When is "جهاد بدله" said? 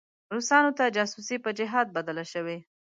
1.57-2.23